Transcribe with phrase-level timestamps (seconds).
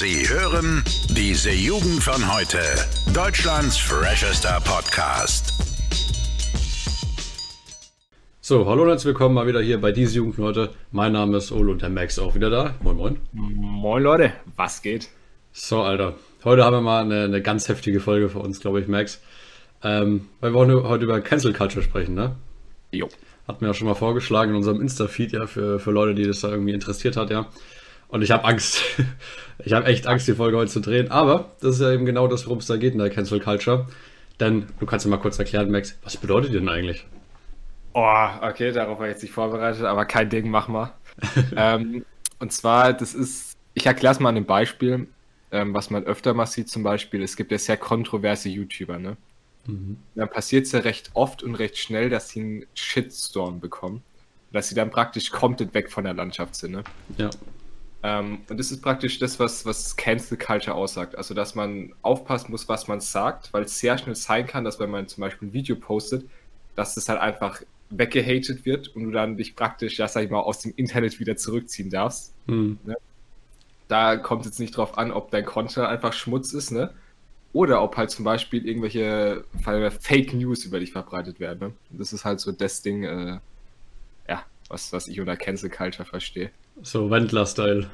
[0.00, 2.58] Sie hören diese Jugend von heute.
[3.12, 5.52] Deutschlands freshester Podcast.
[8.40, 10.70] So, hallo und herzlich willkommen mal wieder hier bei diese Jugend von heute.
[10.90, 12.76] Mein Name ist Olo und der Max auch wieder da.
[12.82, 13.18] Moin, moin.
[13.32, 15.10] Moin Leute, was geht?
[15.52, 16.14] So, Alter.
[16.44, 19.20] Heute haben wir mal eine, eine ganz heftige Folge für uns, glaube ich, Max.
[19.82, 22.36] Ähm, weil wir wollen heute über Cancel Culture sprechen, ne?
[22.90, 23.10] Jo.
[23.46, 26.40] Hat mir ja schon mal vorgeschlagen in unserem Insta-Feed, ja, für, für Leute, die das
[26.40, 27.50] da irgendwie interessiert hat, ja.
[28.10, 28.82] Und ich habe Angst.
[29.64, 31.10] ich habe echt Angst, die Folge heute zu drehen.
[31.10, 33.86] Aber das ist ja eben genau das, worum es da geht in der Cancel Culture.
[34.38, 37.06] Denn du kannst mir mal kurz erklären, Max, was bedeutet denn eigentlich?
[37.92, 40.92] Oh, okay, darauf war ich jetzt nicht vorbereitet, aber kein Ding, mach mal.
[41.56, 42.04] ähm,
[42.38, 45.08] und zwar, das ist, ich erkläre es mal an einem Beispiel,
[45.50, 49.16] ähm, was man öfter mal sieht, zum Beispiel, es gibt ja sehr kontroverse YouTuber, ne?
[49.66, 49.98] Mhm.
[50.14, 54.02] Dann passiert es ja recht oft und recht schnell, dass sie einen Shitstorm bekommen.
[54.52, 56.84] Dass sie dann praktisch komplett weg von der Landschaft sind, ne?
[57.18, 57.30] Ja.
[58.02, 61.16] Ähm, und das ist praktisch das, was, was Cancel Culture aussagt.
[61.16, 64.80] Also, dass man aufpassen muss, was man sagt, weil es sehr schnell sein kann, dass
[64.80, 66.24] wenn man zum Beispiel ein Video postet,
[66.76, 70.40] dass das halt einfach weggehatet wird und du dann dich praktisch, ja, sag ich mal,
[70.40, 72.32] aus dem Internet wieder zurückziehen darfst.
[72.46, 72.78] Mhm.
[72.84, 72.96] Ne?
[73.88, 76.94] Da kommt es jetzt nicht drauf an, ob dein Content einfach Schmutz ist, ne?
[77.52, 79.44] Oder ob halt zum Beispiel irgendwelche
[80.00, 81.58] Fake News über dich verbreitet werden.
[81.60, 81.72] Ne?
[81.90, 83.40] Das ist halt so das Ding, äh,
[84.28, 86.52] ja, was, was ich unter Cancel Culture verstehe.
[86.82, 87.86] So Wendler-Style.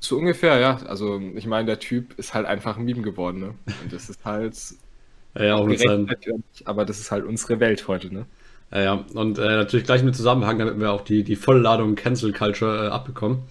[0.00, 0.76] So ungefähr, ja.
[0.86, 3.54] Also ich meine, der Typ ist halt einfach ein Meme geworden, ne?
[3.82, 4.56] Und das ist halt.
[5.34, 6.08] ja, ja, auch mit seinem...
[6.64, 8.26] Aber das ist halt unsere Welt heute, ne?
[8.70, 9.04] Ja, ja.
[9.14, 12.88] Und äh, natürlich gleich mit Zusammenhang, damit wir auch die, die Vollladung Cancel Culture äh,
[12.88, 13.42] abbekommen.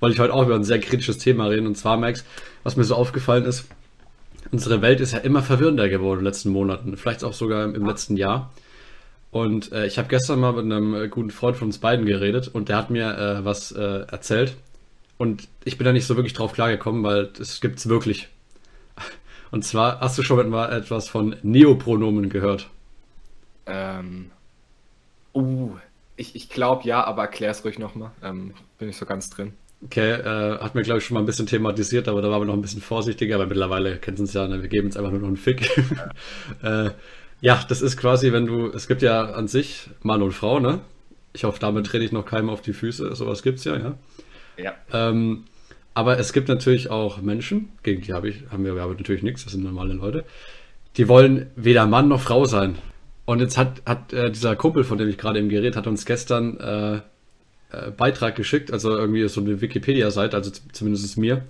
[0.00, 1.66] Wollte ich heute auch über ein sehr kritisches Thema reden.
[1.66, 2.24] Und zwar, Max,
[2.62, 3.66] was mir so aufgefallen ist,
[4.52, 7.74] unsere Welt ist ja immer verwirrender geworden in den letzten Monaten, vielleicht auch sogar im,
[7.74, 8.52] im letzten Jahr.
[9.34, 12.46] Und äh, ich habe gestern mal mit einem äh, guten Freund von uns beiden geredet
[12.46, 14.54] und der hat mir äh, was äh, erzählt.
[15.18, 18.28] Und ich bin da nicht so wirklich drauf klargekommen, weil das gibt's wirklich.
[19.50, 22.70] Und zwar, hast du schon mal etwas von Neopronomen gehört?
[23.66, 24.30] Ähm.
[25.34, 25.78] Uh,
[26.14, 28.12] ich, ich glaube ja, aber erklär es ruhig nochmal.
[28.22, 29.52] Ähm, bin ich so ganz drin.
[29.84, 32.46] Okay, äh, hat mir glaube ich schon mal ein bisschen thematisiert, aber da waren wir
[32.46, 34.62] noch ein bisschen vorsichtiger, weil mittlerweile kennen sie uns ja, ne?
[34.62, 35.68] wir geben uns einfach nur noch einen Fick.
[36.62, 36.90] äh,
[37.44, 40.80] ja, das ist quasi, wenn du, es gibt ja an sich Mann und Frau, ne?
[41.34, 43.94] Ich hoffe, damit trete ich noch keinem auf die Füße, sowas gibt's ja, ja.
[44.56, 44.72] Ja.
[44.94, 45.44] Ähm,
[45.92, 49.44] aber es gibt natürlich auch Menschen, gegen die hab ich, haben wir aber natürlich nichts,
[49.44, 50.24] das sind normale Leute,
[50.96, 52.78] die wollen weder Mann noch Frau sein.
[53.26, 56.06] Und jetzt hat, hat äh, dieser Kumpel, von dem ich gerade eben geredet hat uns
[56.06, 61.42] gestern äh, äh, Beitrag geschickt, also irgendwie so eine Wikipedia-Seite, also zumindest mir.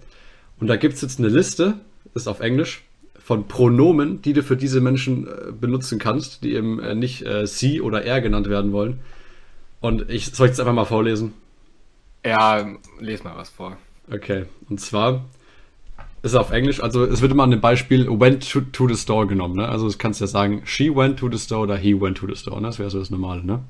[0.59, 1.75] Und da gibt es jetzt eine Liste,
[2.15, 2.83] ist auf Englisch,
[3.25, 7.47] von Pronomen, die du für diese Menschen äh, benutzen kannst, die eben äh, nicht äh,
[7.47, 9.01] sie oder er genannt werden wollen.
[9.81, 11.33] Und ich soll ich jetzt einfach mal vorlesen?
[12.23, 12.67] Ja,
[13.01, 13.79] lese mal was vor.
[14.13, 15.25] Okay, und zwar
[16.21, 18.95] ist es auf Englisch, also es wird immer an dem Beispiel went to, to the
[18.95, 19.71] store genommen, ne?
[19.71, 22.37] Also du kannst ja sagen, she went to the store oder he went to the
[22.37, 22.67] store, ne?
[22.67, 23.61] Das wäre so das Normale, ne?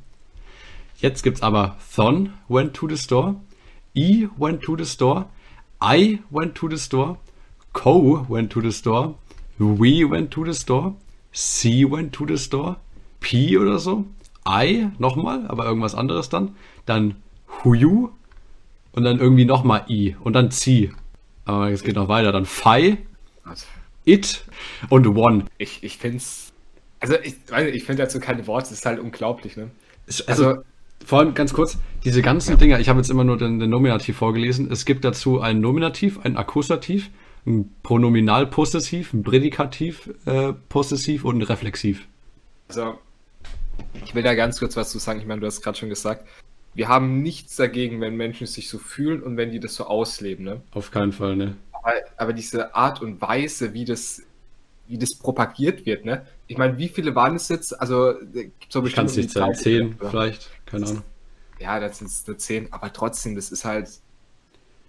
[0.97, 3.37] Jetzt gibt es aber Thon went to the store,
[3.95, 5.27] E went to the store,
[5.81, 7.19] I went to the store,
[7.73, 9.15] Co went to the store,
[9.59, 10.95] We went to the store,
[11.33, 12.77] C went to the store,
[13.21, 14.05] P oder so,
[14.49, 16.57] I nochmal, aber irgendwas anderes dann,
[16.87, 17.17] dann
[17.63, 18.11] Who you
[18.93, 20.17] und dann irgendwie nochmal I.
[20.21, 20.93] Und dann C.
[21.45, 22.99] Aber es geht noch weiter, dann Phi,
[24.05, 24.45] It.
[24.89, 25.45] Und One.
[25.59, 26.53] Ich, ich finde es,
[27.01, 27.37] also ich,
[27.73, 29.71] ich finde dazu keine Worte, es ist halt unglaublich, ne?
[30.07, 30.55] Also, also
[31.05, 34.17] vor allem ganz kurz, diese ganzen Dinger, ich habe jetzt immer nur den, den, Nominativ
[34.17, 34.71] vorgelesen.
[34.71, 37.11] Es gibt dazu ein Nominativ, ein Akkusativ,
[37.47, 42.07] ein Pronominalpossessiv, ein Prädikativ äh, Possessiv und ein Reflexiv.
[42.69, 42.99] Also,
[44.05, 45.21] ich will da ganz kurz was zu sagen.
[45.21, 46.27] Ich meine, du hast gerade schon gesagt,
[46.75, 50.45] wir haben nichts dagegen, wenn Menschen sich so fühlen und wenn die das so ausleben,
[50.45, 50.63] ne?
[50.73, 51.57] Auf keinen Fall, ne?
[51.73, 54.23] Aber, aber diese Art und Weise, wie das,
[54.89, 56.27] wie das propagiert wird, ne?
[56.47, 57.79] Ich meine, wie viele waren es jetzt?
[57.79, 59.07] Also, gibt so bestimmt.
[59.07, 61.03] Kannst nicht zählen, zehn vielleicht, keine Ahnung.
[61.61, 63.89] Ja, das sind nur zehn, aber trotzdem, das ist halt.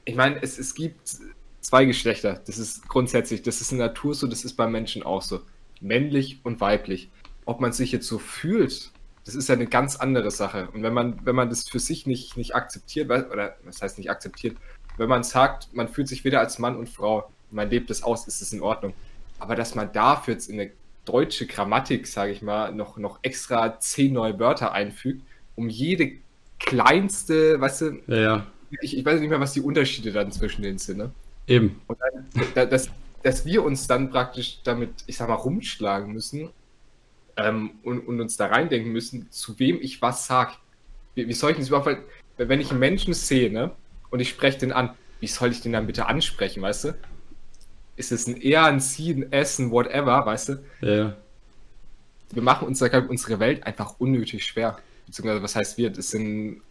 [0.06, 1.18] Ich meine, es, es gibt
[1.66, 2.42] zwei Geschlechter.
[2.46, 5.42] Das ist grundsätzlich, das ist in der Natur so, das ist bei Menschen auch so.
[5.82, 7.10] Männlich und weiblich.
[7.46, 8.92] Ob man sich jetzt so fühlt,
[9.26, 10.70] das ist ja eine ganz andere Sache.
[10.74, 14.12] Und wenn man, wenn man das für sich nicht, nicht akzeptiert, oder was heißt nicht
[14.12, 14.58] akzeptiert,
[14.98, 18.28] wenn man sagt, man fühlt sich weder als Mann und Frau, man lebt es aus,
[18.28, 18.94] ist es in Ordnung.
[19.40, 20.72] Aber dass man dafür jetzt in eine
[21.04, 25.24] deutsche Grammatik, sage ich mal, noch, noch extra zehn neue Wörter einfügt,
[25.56, 26.14] um jede
[26.60, 28.48] kleinste, weißt du, ja, ja.
[28.82, 31.12] Ich, ich weiß nicht mehr, was die Unterschiede dann zwischen denen sind, ne?
[31.48, 31.82] Eben.
[31.88, 31.98] Und
[32.54, 32.90] dann, dass,
[33.24, 36.50] dass wir uns dann praktisch damit, ich sag mal, rumschlagen müssen
[37.38, 40.58] ähm, und, und, uns da reindenken müssen, zu wem ich was sag.
[41.14, 41.98] Wie, wie soll ich das überhaupt,
[42.38, 43.72] wenn ich einen Menschen sehe, ne,
[44.10, 46.96] und ich spreche den an, wie soll ich den dann bitte ansprechen, weißt du?
[47.96, 50.64] Ist es ein eher ein Sie, ein S, ein whatever, weißt du?
[50.82, 51.16] Ja.
[52.32, 54.78] Wir machen uns da, glaub ich, unsere Welt einfach unnötig schwer.
[55.06, 55.90] Beziehungsweise, was heißt wir?
[55.92, 56.62] Das sind,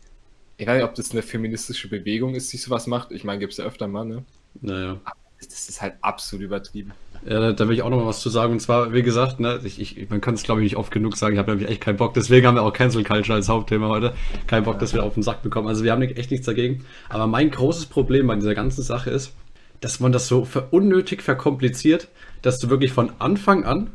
[0.56, 3.12] ich weiß nicht, ob das eine feministische Bewegung ist, die sowas macht.
[3.12, 4.24] Ich meine, gibt es ja öfter mal, ne?
[4.60, 4.96] Naja.
[5.38, 6.92] Das ist halt absolut übertrieben.
[7.26, 8.52] Ja, da, will ich auch noch mal was zu sagen.
[8.52, 11.16] Und zwar, wie gesagt, ne, ich, ich, man kann es glaube ich nicht oft genug
[11.16, 11.34] sagen.
[11.34, 12.14] Ich habe nämlich echt keinen Bock.
[12.14, 14.14] Deswegen haben wir auch Cancel Culture als Hauptthema heute.
[14.46, 15.68] Kein Bock, dass wir auf den Sack bekommen.
[15.68, 16.84] Also wir haben echt nichts dagegen.
[17.08, 19.32] Aber mein großes Problem bei dieser ganzen Sache ist,
[19.80, 22.08] dass man das so ver unnötig verkompliziert,
[22.42, 23.90] dass du wirklich von Anfang an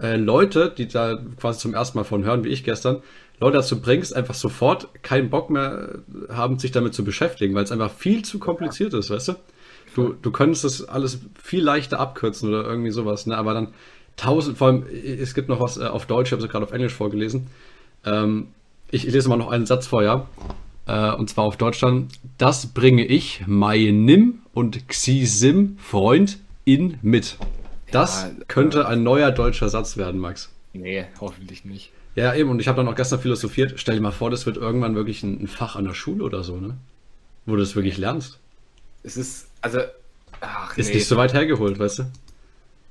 [0.00, 3.02] äh, Leute, die da quasi zum ersten Mal von hören, wie ich gestern,
[3.40, 5.98] Leute dazu bringst, einfach sofort keinen Bock mehr
[6.28, 9.32] haben, sich damit zu beschäftigen, weil es einfach viel zu kompliziert ist, weißt du?
[9.94, 13.36] Du, du könntest das alles viel leichter abkürzen oder irgendwie sowas, ne?
[13.36, 13.68] Aber dann
[14.16, 16.72] tausend, vor allem, es gibt noch was äh, auf Deutsch, ich habe es gerade auf
[16.72, 17.46] Englisch vorgelesen.
[18.04, 18.48] Ähm,
[18.90, 20.26] ich, ich, lese mal noch einen Satz vor, ja.
[20.86, 22.12] Äh, und zwar auf Deutschland.
[22.38, 27.38] Das bringe ich meinem und Xisim Freund in mit.
[27.90, 30.50] Das ja, könnte ein neuer deutscher Satz werden, Max.
[30.72, 31.92] Nee, hoffentlich nicht.
[32.16, 33.74] Ja, eben, und ich habe dann auch gestern philosophiert.
[33.76, 36.44] Stell dir mal vor, das wird irgendwann wirklich ein, ein Fach an der Schule oder
[36.44, 36.76] so, ne?
[37.46, 38.38] Wo du das wirklich lernst.
[39.02, 39.80] Es ist, also.
[40.40, 40.96] Ach, ist nee.
[40.96, 42.04] nicht so weit hergeholt, weißt du?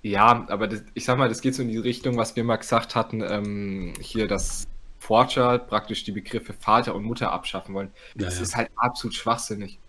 [0.01, 2.57] Ja, aber das, ich sag mal, das geht so in die Richtung, was wir mal
[2.57, 4.67] gesagt hatten, ähm, hier, dass
[4.99, 7.91] Forscher praktisch die Begriffe Vater und Mutter abschaffen wollen.
[8.15, 9.79] Das ja, ist halt absolut schwachsinnig.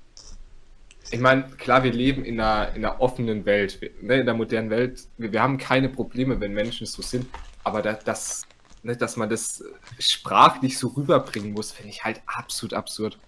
[1.11, 4.71] Ich meine, klar, wir leben in einer, in einer offenen Welt, ne, in der modernen
[4.71, 5.07] Welt.
[5.19, 7.27] Wir, wir, haben keine Probleme, wenn Menschen so sind,
[7.63, 8.43] aber da, das,
[8.83, 9.65] ne, dass man das
[9.99, 13.19] sprachlich so rüberbringen muss, finde ich halt absolut absurd.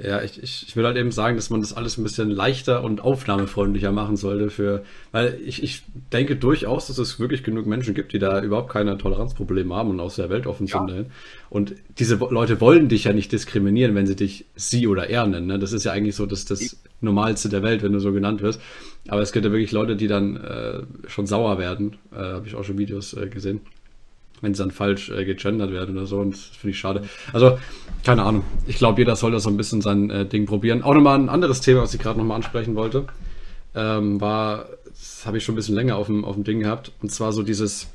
[0.00, 2.84] Ja, ich, ich, ich will halt eben sagen, dass man das alles ein bisschen leichter
[2.84, 7.94] und aufnahmefreundlicher machen sollte für, weil ich, ich denke durchaus, dass es wirklich genug Menschen
[7.94, 10.90] gibt, die da überhaupt keine Toleranzprobleme haben und aus der Welt offen sind.
[10.90, 11.04] Ja.
[11.50, 15.48] Und diese Leute wollen dich ja nicht diskriminieren, wenn sie dich sie oder er nennen.
[15.48, 15.58] Ne?
[15.58, 18.60] Das ist ja eigentlich so das, das Normalste der Welt, wenn du so genannt wirst.
[19.08, 21.96] Aber es gibt ja wirklich Leute, die dann äh, schon sauer werden.
[22.12, 23.62] Äh, Habe ich auch schon Videos äh, gesehen
[24.40, 26.18] wenn sie dann falsch äh, gegendert werden oder so.
[26.18, 27.02] Und das finde ich schade.
[27.32, 27.58] Also,
[28.04, 28.44] keine Ahnung.
[28.66, 30.82] Ich glaube, jeder soll da so ein bisschen sein äh, Ding probieren.
[30.82, 33.06] Auch nochmal ein anderes Thema, was ich gerade nochmal ansprechen wollte,
[33.74, 36.92] ähm, war, das habe ich schon ein bisschen länger auf dem, auf dem Ding gehabt.
[37.02, 37.88] Und zwar so dieses,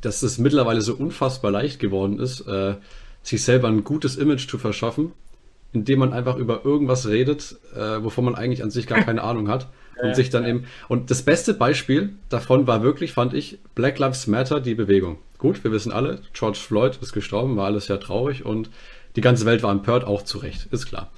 [0.00, 2.74] dass es mittlerweile so unfassbar leicht geworden ist, äh,
[3.22, 5.12] sich selber ein gutes Image zu verschaffen,
[5.72, 9.48] indem man einfach über irgendwas redet, äh, wovon man eigentlich an sich gar keine Ahnung
[9.48, 9.68] hat.
[9.98, 10.64] Und sich dann eben.
[10.88, 15.16] Und das beste Beispiel davon war wirklich, fand ich, Black Lives Matter, die Bewegung.
[15.38, 18.70] Gut, wir wissen alle, George Floyd ist gestorben, war alles sehr traurig und
[19.16, 21.10] die ganze Welt war empört, auch zu Recht, ist klar.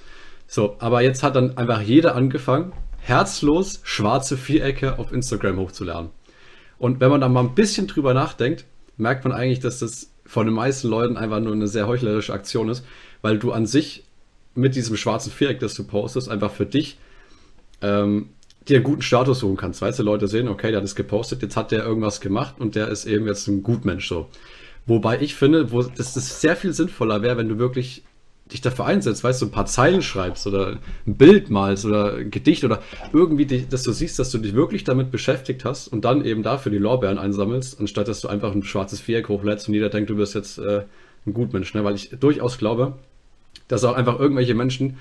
[0.47, 6.09] So, aber jetzt hat dann einfach jeder angefangen, herzlos schwarze Vierecke auf Instagram hochzuladen.
[6.77, 8.65] Und wenn man da mal ein bisschen drüber nachdenkt,
[8.97, 12.69] merkt man eigentlich, dass das von den meisten Leuten einfach nur eine sehr heuchlerische Aktion
[12.69, 12.85] ist,
[13.21, 14.05] weil du an sich
[14.55, 16.97] mit diesem schwarzen Viereck, das du postest, einfach für dich
[17.81, 18.29] ähm,
[18.69, 19.81] dir einen guten Status suchen kannst.
[19.81, 22.75] Weißt du, Leute sehen, okay, der hat es gepostet, jetzt hat der irgendwas gemacht und
[22.75, 24.27] der ist eben jetzt ein Gutmensch so.
[24.85, 28.03] Wobei ich finde, wo das sehr viel sinnvoller wäre, wenn du wirklich
[28.51, 32.31] dich dafür einsetzt, weißt du, ein paar Zeilen schreibst oder ein Bild malst oder ein
[32.31, 32.81] Gedicht oder
[33.13, 36.41] irgendwie, dich, dass du siehst, dass du dich wirklich damit beschäftigt hast und dann eben
[36.41, 40.09] dafür die Lorbeeren einsammelst, anstatt dass du einfach ein schwarzes Viereck hochlädst und jeder denkt,
[40.09, 40.83] du bist jetzt äh,
[41.27, 41.73] ein Gutmensch.
[41.75, 41.83] Ne?
[41.83, 42.93] Weil ich durchaus glaube,
[43.67, 44.97] dass auch einfach irgendwelche Menschen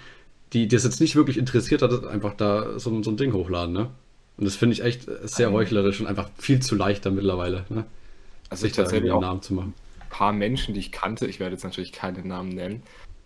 [0.52, 3.90] die das jetzt nicht wirklich interessiert hat, einfach da so, so ein Ding hochladen, ne?
[4.36, 7.84] Und das finde ich echt sehr heuchlerisch und einfach viel zu leichter mittlerweile, ne?
[8.50, 9.74] Also ich tatsächlich auch Namen zu machen.
[10.00, 12.82] Ein paar Menschen, die ich kannte, ich werde jetzt natürlich keine Namen nennen,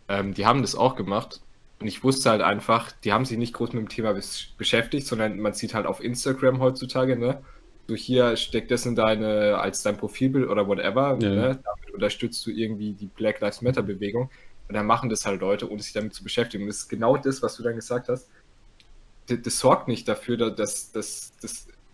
[0.08, 1.40] ähm, die haben das auch gemacht.
[1.78, 4.14] Und ich wusste halt einfach, die haben sich nicht groß mit dem Thema
[4.56, 7.42] beschäftigt, sondern man sieht halt auf Instagram heutzutage, ne?
[7.88, 11.28] Du hier steckt das in deine, als dein Profilbild oder whatever, ja.
[11.28, 11.60] ne?
[11.64, 14.30] Damit unterstützt du irgendwie die Black Lives Matter Bewegung.
[14.72, 16.64] Und dann machen das halt Leute, ohne sich damit zu beschäftigen.
[16.64, 18.30] Und das ist genau das, was du dann gesagt hast.
[19.26, 21.32] Das, das sorgt nicht dafür, dass das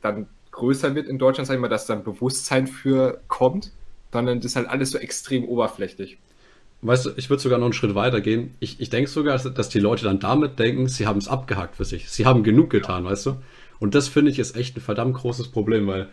[0.00, 3.72] dann größer wird in Deutschland, sag ich mal, dass dann Bewusstsein für kommt,
[4.12, 6.18] sondern das ist halt alles so extrem oberflächlich.
[6.82, 8.54] Weißt du, ich würde sogar noch einen Schritt weiter gehen.
[8.60, 11.84] Ich, ich denke sogar, dass die Leute dann damit denken, sie haben es abgehackt für
[11.84, 12.08] sich.
[12.08, 13.10] Sie haben genug getan, ja.
[13.10, 13.36] weißt du?
[13.80, 16.08] Und das finde ich ist echt ein verdammt großes Problem, weil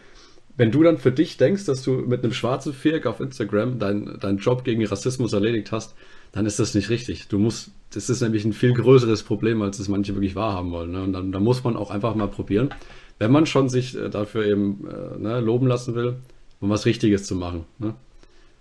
[0.58, 4.20] wenn du dann für dich denkst, dass du mit einem schwarzen Viereck auf Instagram deinen
[4.20, 5.96] dein Job gegen Rassismus erledigt hast,
[6.36, 7.30] dann ist das nicht richtig.
[7.30, 10.92] Du musst, das ist nämlich ein viel größeres Problem, als es manche wirklich wahrhaben wollen.
[10.92, 11.02] Ne?
[11.02, 12.74] Und dann, dann, muss man auch einfach mal probieren,
[13.20, 16.18] wenn man schon sich äh, dafür eben äh, ne, loben lassen will,
[16.60, 17.64] um was Richtiges zu machen.
[17.80, 17.96] Ne?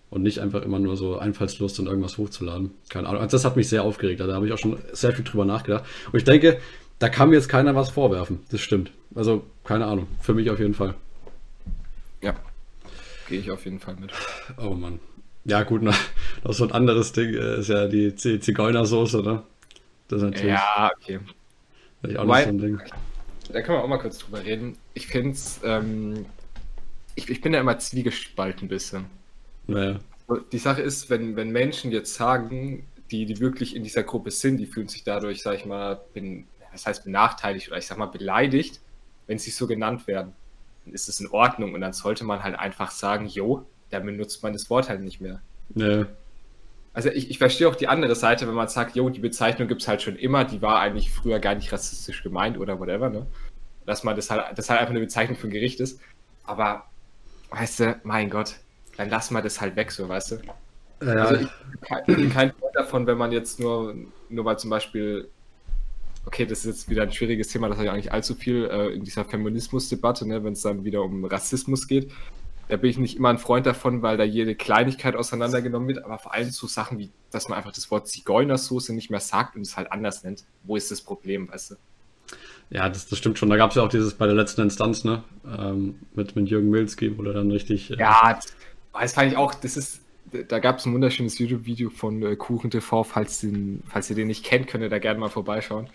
[0.09, 2.71] Und nicht einfach immer nur so Einfallslust und irgendwas hochzuladen.
[2.91, 3.23] Keine Ahnung.
[3.23, 4.21] Also das hat mich sehr aufgeregt.
[4.21, 5.85] Da habe ich auch schon sehr viel drüber nachgedacht.
[6.13, 6.59] Und ich denke,
[7.01, 8.39] da kann mir jetzt keiner was vorwerfen.
[8.53, 8.93] Das stimmt.
[9.17, 10.07] Also, keine Ahnung.
[10.21, 10.95] Für mich auf jeden Fall.
[12.23, 12.37] Ja.
[13.29, 14.13] Gehe ich auf jeden Fall mit.
[14.65, 15.01] Oh Mann.
[15.45, 15.95] Ja, gut, noch,
[16.45, 19.43] so ein anderes Ding äh, ist ja die Zigeunersoße, ne?
[20.09, 20.53] Das ist natürlich.
[20.53, 21.21] Ja, okay.
[22.17, 22.81] Auch Wobei, so ein Ding.
[23.53, 24.77] Da können wir auch mal kurz drüber reden.
[24.95, 26.27] Ich finde es, ähm,
[27.15, 29.07] ich, ich bin da immer zwiegespalten ein bisschen.
[29.67, 29.99] Naja.
[30.53, 34.57] Die Sache ist, wenn, wenn Menschen jetzt sagen, die, die wirklich in dieser Gruppe sind,
[34.57, 38.07] die fühlen sich dadurch, sag ich mal, bin, das heißt benachteiligt oder ich sag mal
[38.07, 38.81] beleidigt,
[39.27, 40.33] wenn sie so genannt werden,
[40.85, 44.43] dann ist es in Ordnung und dann sollte man halt einfach sagen, jo, dann benutzt
[44.43, 45.41] man das Wort halt nicht mehr.
[45.75, 46.07] Ja.
[46.93, 49.83] Also ich, ich verstehe auch die andere Seite, wenn man sagt, jo, die Bezeichnung gibt
[49.83, 53.27] es halt schon immer, die war eigentlich früher gar nicht rassistisch gemeint oder whatever, ne?
[53.85, 56.01] Dass man das halt, das halt einfach eine Bezeichnung für ein Gericht ist.
[56.45, 56.85] Aber,
[57.51, 58.55] weißt du, mein Gott,
[58.97, 60.37] dann lass mal das halt weg, so, weißt du?
[61.05, 61.25] Ja.
[61.25, 61.47] Also
[62.07, 63.95] ich bin kein Freund davon, wenn man jetzt nur,
[64.29, 65.29] nur weil zum Beispiel,
[66.27, 68.95] okay, das ist jetzt wieder ein schwieriges Thema, das habe ich eigentlich allzu viel äh,
[68.95, 72.13] in dieser Feminismus-Debatte, ne, wenn es dann wieder um Rassismus geht.
[72.69, 76.19] Da bin ich nicht immer ein Freund davon, weil da jede Kleinigkeit auseinandergenommen wird, aber
[76.19, 79.63] vor allem so Sachen wie, dass man einfach das Wort Zigeunersoße nicht mehr sagt und
[79.63, 80.45] es halt anders nennt.
[80.63, 81.75] Wo ist das Problem, weißt du?
[82.71, 83.51] Ja, das, das stimmt schon.
[83.51, 85.23] Da gab es ja auch dieses bei der letzten Instanz, ne?
[85.47, 87.91] Ähm, mit, mit Jürgen Milski, wo der dann richtig.
[87.91, 88.39] Äh, ja,
[88.93, 90.01] das fand ich auch, das ist,
[90.49, 94.29] da gab es ein wunderschönes YouTube-Video von äh, Kuchen TV, falls, den, falls ihr den
[94.29, 95.89] nicht kennt, könnt ihr da gerne mal vorbeischauen.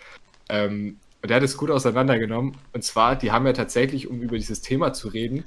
[0.48, 2.56] Ähm, und der hat es gut auseinandergenommen.
[2.72, 5.44] Und zwar, die haben ja tatsächlich, um über dieses Thema zu reden,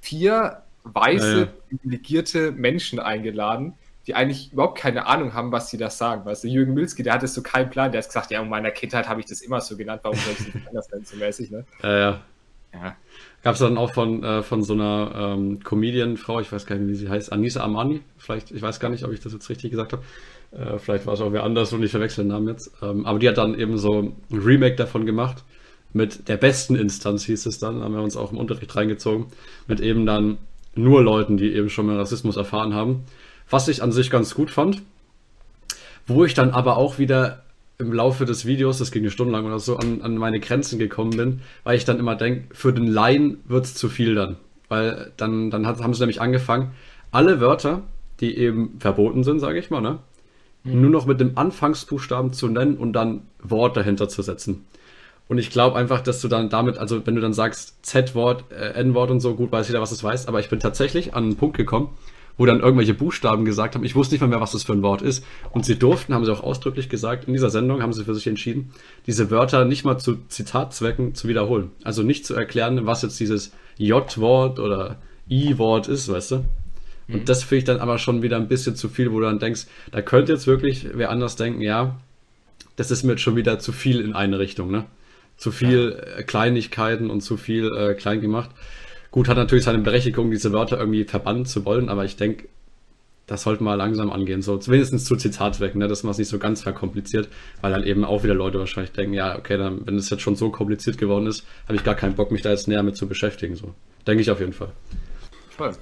[0.00, 1.48] vier weiße, ja, ja.
[1.68, 3.74] privilegierte Menschen eingeladen,
[4.06, 6.24] die eigentlich überhaupt keine Ahnung haben, was sie da sagen.
[6.24, 8.70] Weißt du, Jürgen Milski, der hatte so keinen Plan, der hat gesagt, ja, in meiner
[8.70, 11.16] Kindheit habe ich das immer so genannt, warum soll ich es nicht anders nennen, so
[11.16, 11.64] mäßig, ne?
[11.82, 12.20] Ja, ja.
[12.74, 12.96] ja.
[13.42, 16.88] Gab es dann auch von, äh, von so einer ähm, Comedian-Frau, ich weiß gar nicht,
[16.88, 19.70] wie sie heißt, Anisa Amani, vielleicht, ich weiß gar nicht, ob ich das jetzt richtig
[19.70, 20.02] gesagt habe.
[20.52, 22.70] Äh, vielleicht war es auch wer anders und ich verwechsel den Namen jetzt.
[22.82, 25.44] Ähm, aber die hat dann eben so ein Remake davon gemacht.
[25.92, 29.26] Mit der besten Instanz hieß es dann, haben wir uns auch im Unterricht reingezogen.
[29.66, 30.38] Mit eben dann
[30.74, 33.04] nur Leuten, die eben schon mal Rassismus erfahren haben.
[33.50, 34.82] Was ich an sich ganz gut fand.
[36.06, 37.42] Wo ich dann aber auch wieder
[37.78, 40.78] im Laufe des Videos, das ging eine Stunde lang oder so, an, an meine Grenzen
[40.78, 44.36] gekommen bin, weil ich dann immer denke, für den Laien wird es zu viel dann.
[44.68, 46.72] Weil dann, dann hat, haben sie nämlich angefangen,
[47.10, 47.82] alle Wörter,
[48.20, 49.98] die eben verboten sind, sage ich mal, ne?
[50.64, 50.80] Mhm.
[50.80, 54.64] nur noch mit dem Anfangsbuchstaben zu nennen und dann Wort dahinter zu setzen.
[55.28, 58.74] Und ich glaube einfach, dass du dann damit, also wenn du dann sagst Z-Wort, äh,
[58.80, 61.36] N-Wort und so, gut weiß jeder, was das weiß, aber ich bin tatsächlich an einen
[61.36, 61.88] Punkt gekommen,
[62.36, 64.82] wo dann irgendwelche Buchstaben gesagt haben, ich wusste nicht mal mehr, was das für ein
[64.82, 65.24] Wort ist.
[65.52, 68.26] Und sie durften, haben sie auch ausdrücklich gesagt, in dieser Sendung haben sie für sich
[68.26, 68.72] entschieden,
[69.06, 71.70] diese Wörter nicht mal zu Zitatzwecken zu wiederholen.
[71.84, 74.96] Also nicht zu erklären, was jetzt dieses J-Wort oder
[75.30, 76.36] I-Wort ist, weißt du?
[77.06, 77.24] Und mhm.
[77.24, 79.66] das finde ich dann aber schon wieder ein bisschen zu viel, wo du dann denkst,
[79.92, 81.96] da könnte jetzt wirklich wer anders denken, ja,
[82.76, 84.84] das ist mir jetzt schon wieder zu viel in eine Richtung, ne?
[85.36, 86.18] Zu viel ja.
[86.18, 88.50] Äh, Kleinigkeiten und zu viel äh, klein gemacht.
[89.10, 92.48] Gut, hat natürlich seine Berechtigung, diese Wörter irgendwie verbannen zu wollen, aber ich denke,
[93.26, 94.42] das sollte mal langsam angehen.
[94.42, 97.28] So, wenigstens zu Zitatzwecken, ne, dass man es nicht so ganz verkompliziert,
[97.60, 100.36] weil dann eben auch wieder Leute wahrscheinlich denken, ja, okay, dann, wenn es jetzt schon
[100.36, 103.06] so kompliziert geworden ist, habe ich gar keinen Bock, mich da jetzt näher mit zu
[103.06, 103.56] beschäftigen.
[103.56, 103.74] So.
[104.06, 104.72] Denke ich auf jeden Fall.
[105.56, 105.72] Voll.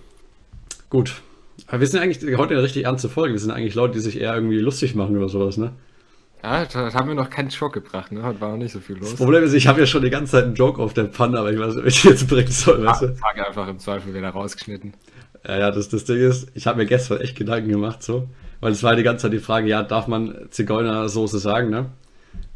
[0.89, 1.23] Gut.
[1.67, 3.35] Aber wir sind eigentlich heute eine richtig ernste Folge.
[3.35, 5.73] Wir sind eigentlich Leute, die sich eher irgendwie lustig machen über sowas, ne?
[6.43, 8.23] Ja, da haben wir noch keinen Schock gebracht, ne?
[8.25, 9.11] Heute war noch nicht so viel los.
[9.11, 11.39] Das Problem ist, ich habe ja schon die ganze Zeit einen Joke auf der Pfanne,
[11.39, 13.15] aber ich weiß nicht, ob ich jetzt bringen soll, weißt du?
[13.15, 14.93] Frage einfach im Zweifel wieder rausgeschnitten.
[15.47, 18.29] Ja, ja, das, das Ding ist, ich habe mir gestern echt Gedanken gemacht, so.
[18.61, 21.87] Weil es war die ganze Zeit die Frage, ja, darf man Zigeunersoße sagen, ne?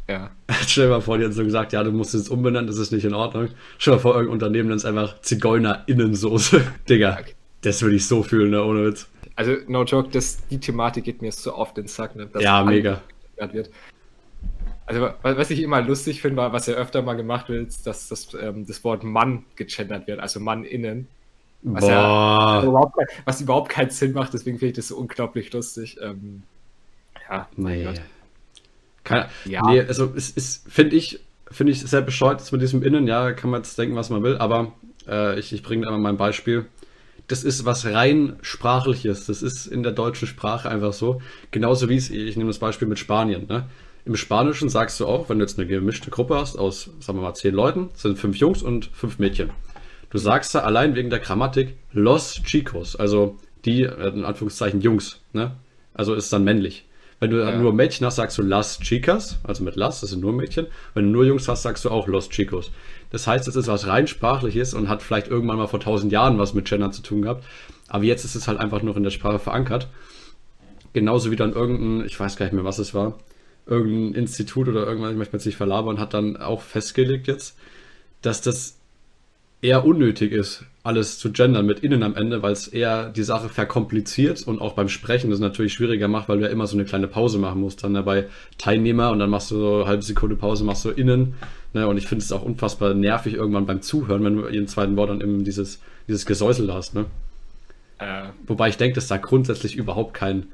[0.09, 0.31] Ja.
[0.67, 2.91] Stell dir mal vor, die hat so gesagt, ja, du musst es umbenennen, das ist
[2.91, 3.49] nicht in Ordnung.
[3.77, 6.61] Stell dir mal vor, irgendein Unternehmen nennt es einfach Zigeunerinnensoße.
[6.89, 7.33] Digga, okay.
[7.61, 9.07] das würde ich so fühlen, ne, ohne Witz.
[9.37, 12.27] Also, no joke, das, die Thematik geht mir so oft ins Sack, ne?
[12.39, 13.01] Ja, mega
[13.53, 13.69] wird.
[14.85, 18.07] Also, was ich immer lustig finde, war, was ja öfter mal gemacht wird, ist, dass
[18.07, 21.07] das, ähm, das Wort Mann gegendert wird, also Mann innen.
[21.61, 25.97] Was, ja, überhaupt, was überhaupt keinen Sinn macht, deswegen finde ich das so unglaublich lustig.
[26.01, 26.43] Ähm,
[27.29, 27.87] ja, nee.
[29.03, 29.61] Keine, ja.
[29.65, 31.19] Nee, also es ist, finde ich,
[31.51, 34.37] finde ich sehr bescheuert mit diesem Innen, ja, kann man jetzt denken, was man will,
[34.37, 34.71] aber
[35.07, 36.67] äh, ich, ich bringe einmal mein Beispiel
[37.27, 39.25] das ist was rein sprachliches.
[39.25, 41.21] Das ist in der deutschen Sprache einfach so.
[41.51, 43.47] Genauso wie es, ich nehme das Beispiel mit Spanien.
[43.47, 43.65] Ne?
[44.05, 47.23] Im Spanischen sagst du auch, wenn du jetzt eine gemischte Gruppe hast aus, sagen wir
[47.23, 49.49] mal, zehn Leuten, sind fünf Jungs und fünf Mädchen.
[50.09, 55.19] Du sagst da allein wegen der Grammatik los chicos, also die, äh, in Anführungszeichen, Jungs.
[55.33, 55.51] Ne?
[55.93, 56.86] Also ist dann männlich.
[57.19, 57.57] Wenn du ja.
[57.57, 60.67] nur Mädchen hast, sagst du las chicas, also mit las, das sind nur Mädchen.
[60.93, 62.71] Wenn du nur Jungs hast, sagst du auch los chicos.
[63.09, 66.37] Das heißt, es ist was rein sprachliches und hat vielleicht irgendwann mal vor tausend Jahren
[66.37, 67.43] was mit Gender zu tun gehabt.
[67.87, 69.87] Aber jetzt ist es halt einfach noch in der Sprache verankert.
[70.93, 73.17] Genauso wie dann irgendein, ich weiß gar nicht mehr, was es war,
[73.65, 77.57] irgendein Institut oder irgendwas, ich möchte jetzt nicht verlabern, hat dann auch festgelegt jetzt,
[78.21, 78.77] dass das
[79.61, 83.49] eher unnötig ist, alles zu gendern mit innen am Ende, weil es eher die Sache
[83.49, 86.85] verkompliziert und auch beim Sprechen das natürlich schwieriger macht, weil du ja immer so eine
[86.85, 88.25] kleine Pause machen musst dann dabei
[88.57, 91.35] Teilnehmer und dann machst du so eine halbe Sekunde Pause, machst du innen
[91.73, 91.87] Ne?
[91.87, 94.95] Und ich finde es auch unfassbar nervig irgendwann beim Zuhören, wenn du in den zweiten
[94.97, 96.95] Wort dann eben dieses, dieses Gesäusel hast.
[96.95, 97.05] Ne?
[97.99, 98.29] Äh.
[98.45, 100.47] Wobei ich denke, dass da grundsätzlich überhaupt kein,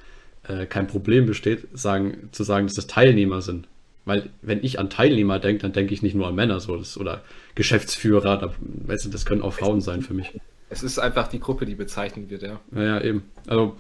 [0.48, 3.68] äh, kein Problem besteht, sagen, zu sagen, dass das Teilnehmer sind.
[4.06, 6.98] Weil wenn ich an Teilnehmer denke, dann denke ich nicht nur an Männer so, das,
[6.98, 7.22] oder
[7.56, 10.32] Geschäftsführer, da, weißt du, das können auch Frauen sein für mich.
[10.70, 12.60] Es ist einfach die Gruppe, die bezeichnet wird, ja.
[12.76, 13.24] Ja, eben.
[13.48, 13.78] Also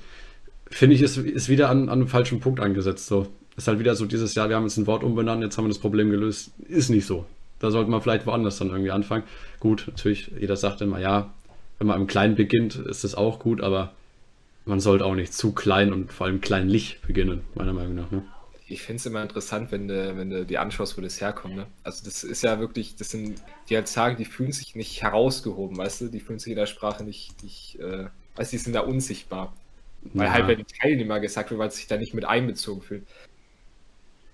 [0.69, 3.07] finde ich, ist, ist wieder an, an einem falschen Punkt angesetzt.
[3.07, 3.27] So.
[3.57, 5.69] Ist halt wieder so dieses Jahr, wir haben jetzt ein Wort umbenannt, jetzt haben wir
[5.69, 6.51] das Problem gelöst.
[6.67, 7.25] Ist nicht so.
[7.59, 9.23] Da sollte man vielleicht woanders dann irgendwie anfangen.
[9.59, 11.33] Gut, natürlich, jeder sagt immer, ja,
[11.79, 13.93] wenn man im Kleinen beginnt, ist das auch gut, aber
[14.65, 18.11] man sollte auch nicht zu klein und vor allem kleinlich beginnen, meiner Meinung nach.
[18.11, 18.23] Ne?
[18.67, 21.55] Ich finde es immer interessant, wenn du, wenn du die anschaust, wo das herkommt.
[21.55, 21.67] Ne?
[21.83, 25.77] Also das ist ja wirklich, das sind, die halt sagen, die fühlen sich nicht herausgehoben,
[25.77, 26.07] weißt du?
[26.07, 28.05] Die fühlen sich in der Sprache nicht, nicht äh,
[28.35, 29.53] weißt du, die sind da unsichtbar.
[30.13, 30.33] Weil ja.
[30.33, 33.05] halt, wenn Teilnehmer gesagt wird, weil sie sich da nicht mit einbezogen fühlen.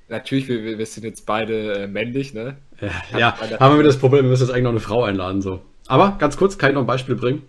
[0.07, 2.57] Natürlich, wir, wir sind jetzt beide äh, männlich, ne?
[2.81, 5.61] Ja, ja haben wir das Problem, wir müssen jetzt eigentlich noch eine Frau einladen, so.
[5.87, 7.43] Aber ganz kurz, kann ich noch ein Beispiel bringen?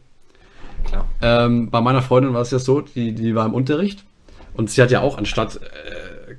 [0.84, 1.08] Klar.
[1.22, 4.04] Ähm, bei meiner Freundin war es ja so, die, die war im Unterricht
[4.54, 5.60] und sie hat ja auch anstatt, äh,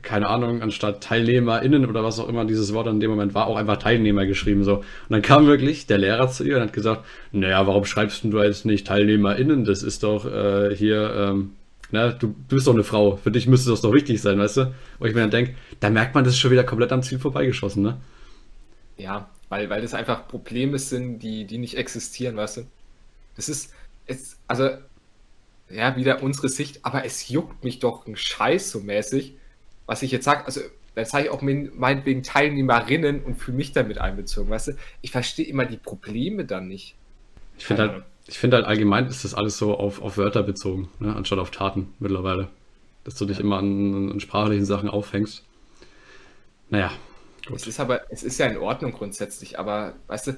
[0.02, 3.56] keine Ahnung, anstatt TeilnehmerInnen oder was auch immer dieses Wort in dem Moment war, auch
[3.56, 4.64] einfach Teilnehmer geschrieben.
[4.64, 4.78] So.
[4.78, 8.42] Und dann kam wirklich der Lehrer zu ihr und hat gesagt, naja, warum schreibst du
[8.42, 9.66] jetzt nicht TeilnehmerInnen?
[9.66, 11.52] Das ist doch äh, hier, ähm,
[11.92, 14.58] ne, du, du bist doch eine Frau, für dich müsste das doch wichtig sein, weißt
[14.58, 14.74] du?
[15.00, 17.20] Wo ich mir dann denke, da merkt man, das ist schon wieder komplett am Ziel
[17.20, 17.98] vorbeigeschossen, ne?
[18.98, 22.62] Ja, weil, weil das einfach Probleme sind, die, die nicht existieren, weißt du?
[23.36, 23.74] Das ist,
[24.06, 24.70] es, also,
[25.70, 29.36] ja, wieder unsere Sicht, aber es juckt mich doch ein Scheiß so mäßig,
[29.92, 30.62] was ich jetzt sage, also
[30.96, 34.72] dann sage ich auch meinetwegen Teilnehmerinnen und fühle mich damit einbezogen, weißt du?
[35.02, 36.96] Ich verstehe immer die Probleme dann nicht.
[37.58, 40.88] Ich finde halt, ich finde halt allgemein ist das alles so auf, auf Wörter bezogen,
[41.00, 41.14] ne?
[41.14, 42.48] anstatt auf Taten mittlerweile.
[43.04, 43.44] Dass du dich ja.
[43.44, 45.44] immer an, an, sprachlichen Sachen aufhängst.
[46.70, 46.94] Naja,
[47.46, 47.58] gut.
[47.58, 50.38] Es ist aber, es ist ja in Ordnung grundsätzlich, aber weißt du,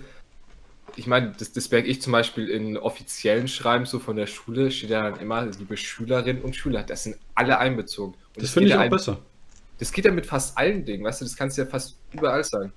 [0.96, 4.72] ich meine, das, das merke ich zum Beispiel in offiziellen Schreiben so von der Schule,
[4.72, 8.16] steht ja dann immer, liebe Schülerinnen und Schüler, das sind alle einbezogen.
[8.36, 9.20] Und das finde ich auch besser.
[9.80, 12.44] Das geht ja mit fast allen Dingen, weißt du, das kannst du ja fast überall
[12.44, 12.72] sagen.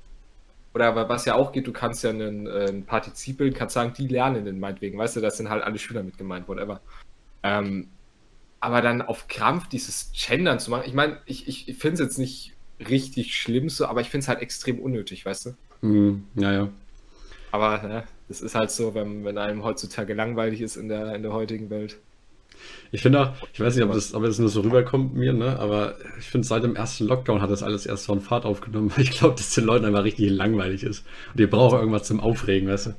[0.75, 3.95] Oder was ja auch geht, du kannst ja einen, äh, ein Partizip bilden, kannst sagen,
[3.97, 6.81] die Lernenden meinetwegen, weißt du, das sind halt alle Schüler mit gemeint, whatever.
[7.43, 7.89] Ähm,
[8.61, 12.01] aber dann auf Krampf dieses Gendern zu machen, ich meine, ich, ich, ich finde es
[12.01, 15.87] jetzt nicht richtig schlimm so, aber ich finde es halt extrem unnötig, weißt du?
[15.87, 16.69] Mm, ja, ja.
[17.53, 21.23] Aber ja, das ist halt so, wenn, wenn einem heutzutage langweilig ist in der, in
[21.23, 21.99] der heutigen Welt.
[22.93, 25.59] Ich finde auch, ich weiß nicht, ob das, ob das nur so rüberkommt mir, ne?
[25.59, 28.91] aber ich finde, seit dem ersten Lockdown hat das alles erst so einen Fahrt aufgenommen,
[28.97, 31.05] weil ich glaube, dass den Leuten einfach richtig langweilig ist.
[31.33, 32.95] Und die brauchen irgendwas zum Aufregen, weißt du?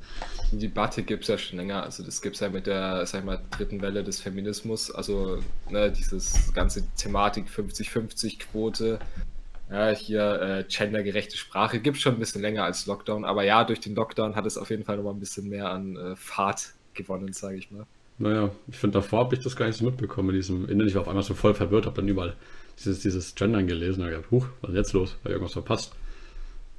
[0.52, 1.82] Die Debatte gibt es ja schon länger.
[1.82, 4.90] Also, das gibt es ja mit der, sag ich mal, dritten Welle des Feminismus.
[4.90, 8.98] Also, ne, dieses ganze Thematik 50-50-Quote.
[9.70, 13.26] Ja, hier äh, gendergerechte Sprache gibt es schon ein bisschen länger als Lockdown.
[13.26, 15.96] Aber ja, durch den Lockdown hat es auf jeden Fall nochmal ein bisschen mehr an
[15.96, 17.86] äh, Fahrt gewonnen, sage ich mal.
[18.18, 20.88] Naja, ich finde, davor habe ich das gar nicht so mitbekommen mit diesem Innen.
[20.88, 22.34] Ich war auf einmal so voll verwirrt, habe dann überall
[22.78, 25.16] dieses, dieses Gendern gelesen und gedacht, huch, was ist jetzt los?
[25.22, 25.92] Habe irgendwas verpasst?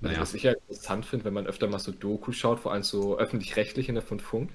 [0.01, 0.19] Naja.
[0.19, 3.17] Was ich ja interessant finde, wenn man öfter mal so Doku schaut, vor allem so
[3.17, 4.49] öffentlich-rechtliche ne, von Funk,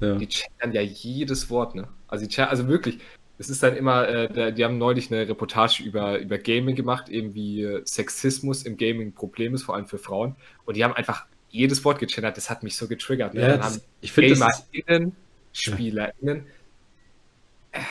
[0.00, 0.14] ja.
[0.16, 1.88] die gendern ja jedes Wort, ne?
[2.08, 2.98] Also, die, also wirklich,
[3.38, 7.34] es ist dann immer, äh, die haben neulich eine Reportage über, über Gaming gemacht, eben
[7.34, 10.36] wie äh, Sexismus im Gaming ein Problem ist, vor allem für Frauen.
[10.66, 13.34] Und die haben einfach jedes Wort gegendert, das hat mich so getriggert.
[13.34, 13.40] Ne?
[13.40, 15.12] Ja, das, ich finde, das ist,
[15.52, 16.46] SpielerInnen.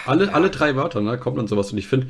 [0.05, 1.71] Alle, alle drei Wörter, ne, kommt dann sowas.
[1.71, 2.07] Und ich finde,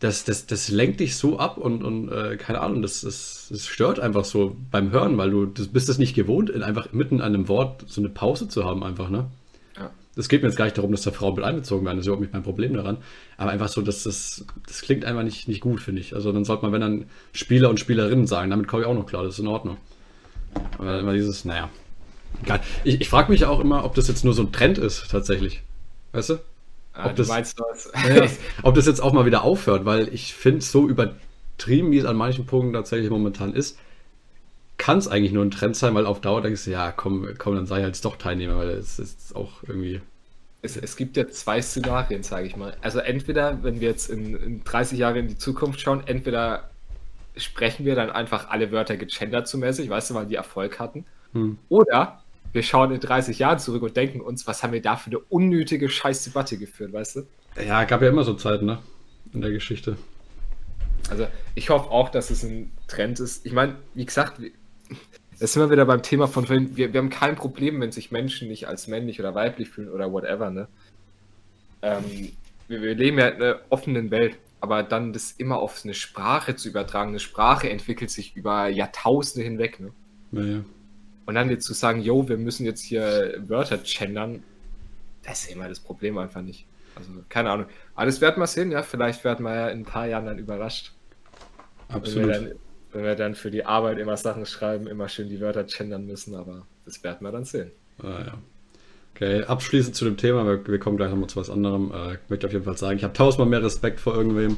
[0.00, 3.66] das, das, das lenkt dich so ab und, und äh, keine Ahnung, das, das, das
[3.66, 7.16] stört einfach so beim Hören, weil du das bist es nicht gewohnt, in einfach mitten
[7.16, 9.26] in einem Wort so eine Pause zu haben, einfach, ne?
[9.76, 9.90] Ja.
[10.14, 12.06] Das geht mir jetzt gar nicht darum, dass da Frauen mit einbezogen werden, das ist
[12.06, 12.98] überhaupt nicht mein Problem daran.
[13.36, 16.14] Aber einfach so, dass das, das klingt einfach nicht, nicht gut, finde ich.
[16.14, 19.06] Also dann sollte man, wenn dann Spieler und Spielerinnen sagen, damit komme ich auch noch
[19.06, 19.78] klar, das ist in Ordnung.
[20.78, 21.70] Aber immer dieses, naja,
[22.44, 22.60] Geil.
[22.84, 25.62] Ich, ich frage mich auch immer, ob das jetzt nur so ein Trend ist, tatsächlich.
[26.12, 26.34] Weißt du?
[26.94, 27.92] Ah, ob, du das, was?
[28.08, 28.26] Ja,
[28.62, 32.16] ob das jetzt auch mal wieder aufhört, weil ich finde, so übertrieben, wie es an
[32.16, 33.78] manchen Punkten tatsächlich momentan ist,
[34.78, 37.56] kann es eigentlich nur ein Trend sein, weil auf Dauer denkst du, ja, komm, komm,
[37.56, 40.00] dann sei halt doch Teilnehmer, weil es ist auch irgendwie.
[40.62, 42.76] Es, es gibt ja zwei Szenarien, sage ich mal.
[42.80, 46.70] Also entweder, wenn wir jetzt in, in 30 Jahre in die Zukunft schauen, entweder
[47.36, 51.04] sprechen wir dann einfach alle Wörter gegendert zu mäßig, weißt du, weil die Erfolg hatten.
[51.32, 51.58] Hm.
[51.68, 55.10] Oder wir schauen in 30 Jahren zurück und denken uns, was haben wir da für
[55.10, 57.22] eine unnötige Scheißdebatte geführt, weißt du?
[57.66, 58.78] Ja, gab ja immer so Zeiten, ne?
[59.32, 59.96] In der Geschichte.
[61.10, 63.44] Also ich hoffe auch, dass es ein Trend ist.
[63.44, 64.40] Ich meine, wie gesagt,
[65.38, 66.76] da sind wir wieder beim Thema von vorhin.
[66.76, 70.12] Wir, wir haben kein Problem, wenn sich Menschen nicht als männlich oder weiblich fühlen oder
[70.12, 70.68] whatever, ne?
[71.82, 72.32] Ähm,
[72.66, 76.56] wir, wir, leben ja in einer offenen Welt, aber dann das immer auf eine Sprache
[76.56, 79.92] zu übertragen, eine Sprache entwickelt sich über Jahrtausende hinweg, ne?
[80.32, 80.60] Ja, ja.
[81.28, 84.42] Und dann jetzt zu sagen, yo, wir müssen jetzt hier Wörter gendern,
[85.22, 86.64] das ist immer das Problem einfach nicht.
[86.94, 87.66] Also, keine Ahnung.
[87.98, 88.82] Das werden wir sehen, ja.
[88.82, 90.92] Vielleicht werden wir ja in ein paar Jahren dann überrascht.
[91.90, 92.28] Absolut.
[92.30, 92.58] Wenn wir, dann,
[92.92, 96.34] wenn wir dann für die Arbeit immer Sachen schreiben, immer schön die Wörter gendern müssen,
[96.34, 97.72] aber das werden wir dann sehen.
[98.02, 98.38] Ah, ja.
[99.14, 101.92] Okay, abschließend zu dem Thema, wir, wir kommen gleich nochmal zu was anderem.
[101.92, 104.56] Äh, ich möchte auf jeden Fall sagen, ich habe tausendmal mehr Respekt vor irgendwem,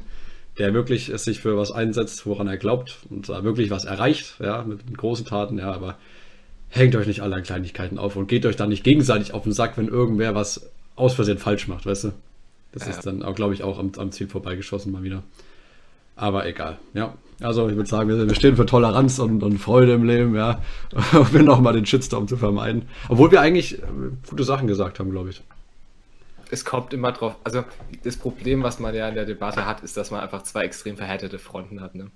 [0.56, 4.62] der wirklich sich für was einsetzt, woran er glaubt und da wirklich was erreicht, ja,
[4.62, 5.98] mit, mit großen Taten, ja, aber
[6.70, 9.52] hängt euch nicht alle an Kleinigkeiten auf und geht euch dann nicht gegenseitig auf den
[9.52, 12.12] Sack, wenn irgendwer was aus Versehen falsch macht, weißt du?
[12.72, 12.90] Das Ja.
[12.90, 15.22] ist dann auch, glaube ich, auch am, am Ziel vorbeigeschossen mal wieder.
[16.16, 17.14] Aber egal, ja.
[17.40, 20.60] Also ich würde sagen, wir, stehen für Toleranz und, und Freude im Leben, ja.
[21.12, 22.82] Um wir nochmal den Shitstorm zu vermeiden.
[23.08, 23.86] Obwohl wir eigentlich äh,
[24.28, 25.42] gute Sachen gesagt haben, glaube ich.
[26.50, 27.36] Es kommt immer drauf.
[27.44, 27.64] Also,
[28.02, 30.96] das Problem, was man ja in der Debatte hat, ist, dass man einfach zwei extrem
[30.96, 31.94] verhärtete Fronten hat.
[31.94, 32.10] Ne?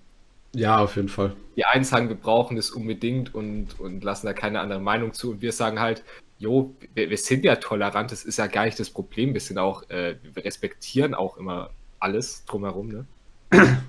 [0.54, 1.34] Ja, auf jeden Fall.
[1.56, 5.32] Die einen sagen, wir brauchen das unbedingt und, und lassen da keine andere Meinung zu.
[5.32, 6.04] Und wir sagen halt,
[6.38, 9.34] jo, wir, wir sind ja tolerant, das ist ja gar nicht das Problem.
[9.34, 13.06] Wir sind auch, äh, wir respektieren auch immer alles drumherum, ne?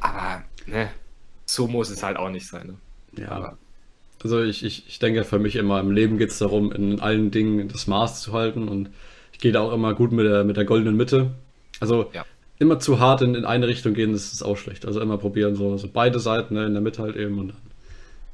[0.00, 0.90] Aber, ne,
[1.46, 3.22] so muss es halt auch nicht sein, ne?
[3.22, 3.30] Ja.
[3.30, 3.58] Aber-
[4.22, 7.30] Also ich, ich, ich denke für mich immer, im Leben geht es darum, in allen
[7.30, 8.90] Dingen das Maß zu halten und
[9.32, 11.32] ich gehe da auch immer gut mit der, mit der goldenen Mitte.
[11.80, 12.24] Also Ja.
[12.62, 14.86] Immer zu hart in, in eine Richtung gehen, das ist auch schlecht.
[14.86, 17.56] Also immer probieren, so, so beide Seiten, ne, in der Mitte halt eben und dann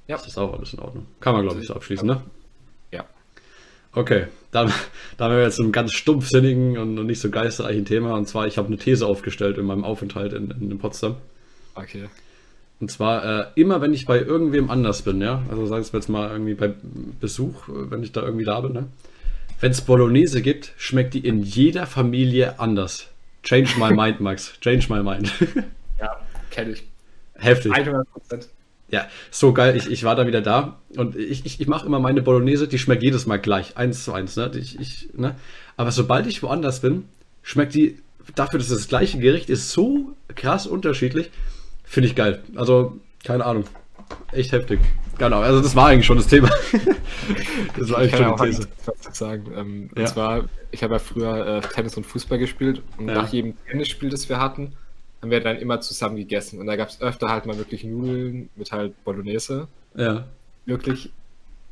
[0.06, 0.16] Ja.
[0.16, 1.06] ist das auch alles in Ordnung.
[1.20, 2.20] Kann man, glaube ich, so abschließen, ne?
[2.92, 3.04] Ja.
[3.92, 4.72] Okay, dann,
[5.16, 8.14] dann haben wir jetzt einen ganz stumpfsinnigen und, nicht so geistreichen Thema.
[8.14, 11.16] Und zwar, ich habe eine These aufgestellt in meinem Aufenthalt in, in, in Potsdam.
[11.74, 12.08] Okay.
[12.80, 16.08] Und zwar äh, immer, wenn ich bei irgendwem anders bin, ja, also sagen wir jetzt
[16.08, 16.72] mal irgendwie bei
[17.20, 18.86] Besuch, äh, wenn ich da irgendwie da bin, ne?
[19.60, 23.08] Wenn es Bolognese gibt, schmeckt die in jeder Familie anders.
[23.42, 24.52] Change my mind, Max.
[24.60, 25.32] Change my mind.
[26.00, 26.16] Ja,
[26.50, 26.84] kenne ich.
[27.34, 27.72] Heftig.
[27.72, 28.48] 100 Prozent.
[28.90, 29.76] Ja, so geil.
[29.76, 32.78] Ich, ich war da wieder da und ich, ich, ich mache immer meine Bolognese, die
[32.78, 33.76] schmeckt jedes Mal gleich.
[33.76, 34.50] Eins zu eins, ne?
[34.54, 35.34] Ich, ich, ne?
[35.76, 37.04] Aber sobald ich woanders bin,
[37.42, 37.98] schmeckt die,
[38.34, 41.30] dafür, dass es das gleiche Gericht ist, so krass unterschiedlich.
[41.84, 42.42] Finde ich geil.
[42.54, 43.64] Also, keine Ahnung.
[44.32, 44.80] Echt heftig.
[45.18, 46.48] Genau, also das war eigentlich schon das Thema.
[47.76, 48.68] das war Ich eigentlich kann ja schon die These.
[49.12, 49.44] sagen.
[49.56, 50.02] Ähm, Ja.
[50.02, 53.14] Und zwar, ich habe ja früher äh, Tennis und Fußball gespielt und Ja.
[53.14, 54.72] nach jedem Tennisspiel, das wir hatten,
[55.20, 56.60] haben wir dann immer zusammen gegessen.
[56.60, 59.66] Und da gab es öfter halt mal wirklich Nudeln mit halt Bolognese.
[59.96, 60.26] Ja.
[60.66, 61.10] Wirklich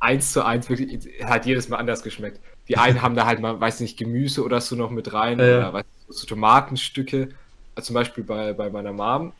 [0.01, 2.41] eins zu eins, wirklich, hat jedes Mal anders geschmeckt.
[2.69, 5.45] Die einen haben da halt mal, weiß nicht, Gemüse oder so noch mit rein Ja,
[5.45, 7.29] oder weiß nicht, so Tomatenstücke.
[7.77, 9.33] Also zum Beispiel bei, bei meiner Mom,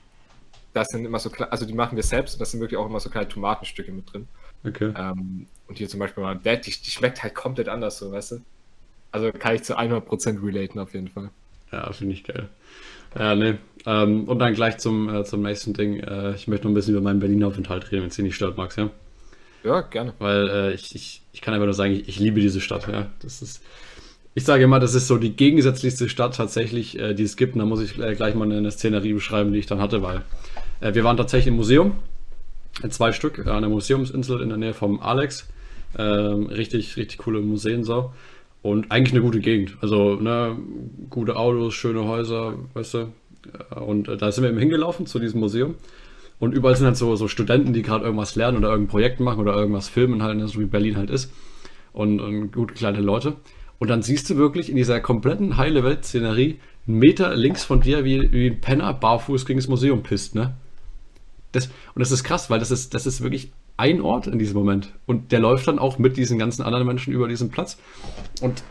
[0.77, 3.01] das sind immer so also die machen wir selbst und das sind wirklich auch immer
[3.01, 4.29] so kleine Tomatenstücke mit drin.
[4.65, 4.93] Okay.
[4.97, 8.33] Ähm, und hier zum Beispiel mal Dad, die, die schmeckt halt komplett anders, so, weißt
[8.33, 8.41] du?
[9.11, 11.31] Also kann ich zu 100% relaten auf jeden Fall.
[11.73, 12.49] Ja, finde ich geil.
[13.19, 13.59] Ja, ne.
[13.87, 16.01] Ähm, und dann gleich zum, äh, zum nächsten Ding.
[16.01, 18.59] Äh, ich möchte noch ein bisschen über meinen Berlin-Aufenthalt reden, wenn es dir nicht stört,
[18.59, 18.91] Max, ja?
[19.65, 20.13] Ja, gerne.
[20.19, 22.87] Weil äh, ich, ich, ich kann einfach nur sagen, ich, ich liebe diese Stadt.
[22.89, 23.11] Ja.
[23.23, 23.63] Das ist,
[24.35, 27.55] ich sage immer, das ist so die gegensätzlichste Stadt tatsächlich, äh, die es gibt.
[27.55, 30.23] Und da muss ich äh, gleich mal eine Szenerie beschreiben, die ich dann hatte, weil
[30.81, 31.93] äh, wir waren tatsächlich im Museum.
[32.89, 35.49] Zwei Stück äh, an der Museumsinsel in der Nähe vom Alex.
[35.99, 38.13] Ähm, richtig, richtig coole Museen so.
[38.63, 39.77] Und eigentlich eine gute Gegend.
[39.81, 40.57] Also, ne,
[41.09, 42.99] gute Autos, schöne Häuser, weißt du.
[42.99, 45.77] Äh, Und äh, da sind wir eben hingelaufen zu diesem Museum.
[46.39, 49.41] Und überall sind halt so, so Studenten, die gerade irgendwas lernen oder irgendein Projekt machen
[49.41, 51.33] oder irgendwas filmen halt, ne, so wie Berlin halt ist.
[51.93, 53.37] Und, und gut gekleidete Leute.
[53.79, 58.05] Und dann siehst du wirklich in dieser kompletten heile Welt-Szenerie einen Meter links von dir,
[58.05, 60.55] wie, wie ein Penner barfuß gegen das Museum pisst, ne?
[61.57, 64.57] Das, und das ist krass, weil das ist, das ist wirklich ein Ort in diesem
[64.57, 64.93] Moment.
[65.07, 67.79] Und der läuft dann auch mit diesen ganzen anderen Menschen über diesen Platz.
[68.41, 68.63] Und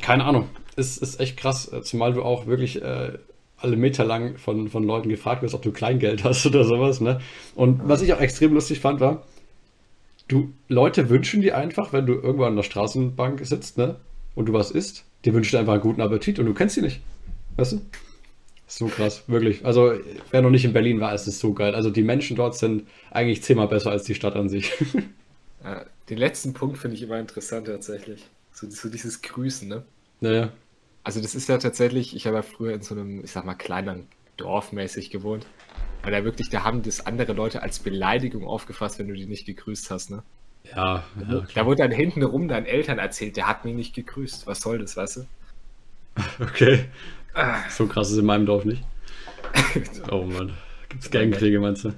[0.00, 3.12] keine Ahnung, es ist echt krass, äh, zumal du auch wirklich äh,
[3.58, 7.00] alle Meter lang von, von Leuten gefragt wirst, ob du Kleingeld hast oder sowas.
[7.00, 7.20] Ne?
[7.54, 9.24] Und was ich auch extrem lustig fand, war,
[10.28, 13.96] du Leute wünschen dir einfach, wenn du irgendwo an der Straßenbank sitzt, ne?
[14.34, 17.00] Und du was isst, dir einfach einen guten Appetit und du kennst sie nicht.
[17.56, 17.80] Weißt du?
[18.66, 19.64] So krass, wirklich.
[19.64, 19.92] Also,
[20.30, 21.74] wer noch nicht in Berlin war, ist es so geil.
[21.74, 24.72] Also, die Menschen dort sind eigentlich zehnmal besser als die Stadt an sich.
[25.64, 28.24] Ja, den letzten Punkt finde ich immer interessant tatsächlich.
[28.52, 29.84] So, so dieses Grüßen, ne?
[30.20, 30.52] naja.
[31.02, 33.54] Also das ist ja tatsächlich, ich habe ja früher in so einem, ich sag mal,
[33.54, 35.46] kleineren Dorf mäßig gewohnt.
[36.02, 39.46] Weil da wirklich, da haben das andere Leute als Beleidigung aufgefasst, wenn du die nicht
[39.46, 40.22] gegrüßt hast, ne?
[40.64, 41.46] Ja, ja.
[41.54, 44.46] Da wurde dann hinten rum deinen Eltern erzählt, der hat mich nicht gegrüßt.
[44.46, 45.26] Was soll das, weißt du?
[46.40, 46.86] Okay.
[47.70, 48.82] So krass ist in meinem Dorf nicht.
[50.10, 50.52] Oh Mann.
[50.88, 51.88] Gibt's Gangkriege, meinst du?